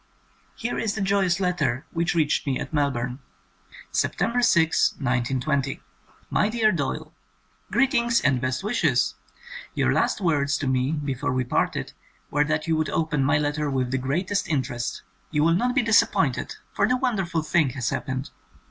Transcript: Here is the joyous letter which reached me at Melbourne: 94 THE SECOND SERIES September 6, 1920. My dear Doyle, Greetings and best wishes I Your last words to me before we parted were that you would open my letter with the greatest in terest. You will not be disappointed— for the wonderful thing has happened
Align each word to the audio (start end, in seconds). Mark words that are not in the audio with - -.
Here 0.55 0.79
is 0.79 0.95
the 0.95 1.01
joyous 1.01 1.39
letter 1.39 1.85
which 1.91 2.15
reached 2.15 2.47
me 2.47 2.59
at 2.59 2.73
Melbourne: 2.73 3.19
94 3.91 3.91
THE 3.91 3.97
SECOND 3.97 3.99
SERIES 3.99 3.99
September 4.17 4.41
6, 4.41 4.91
1920. 4.93 5.81
My 6.31 6.49
dear 6.49 6.71
Doyle, 6.71 7.13
Greetings 7.69 8.19
and 8.19 8.41
best 8.41 8.63
wishes 8.63 9.13
I 9.29 9.59
Your 9.75 9.93
last 9.93 10.19
words 10.19 10.57
to 10.57 10.65
me 10.65 10.91
before 10.91 11.31
we 11.31 11.43
parted 11.43 11.93
were 12.31 12.43
that 12.45 12.65
you 12.65 12.75
would 12.77 12.89
open 12.89 13.23
my 13.23 13.37
letter 13.37 13.69
with 13.69 13.91
the 13.91 13.99
greatest 13.99 14.47
in 14.47 14.63
terest. 14.63 15.03
You 15.29 15.43
will 15.43 15.53
not 15.53 15.75
be 15.75 15.83
disappointed— 15.83 16.55
for 16.75 16.87
the 16.87 16.97
wonderful 16.97 17.43
thing 17.43 17.69
has 17.73 17.91
happened 17.91 18.31